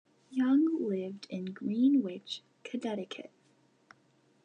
Young 0.31 0.83
lived 0.83 1.27
in 1.29 1.53
Greenwich, 1.53 2.41
Connecticut. 2.63 3.29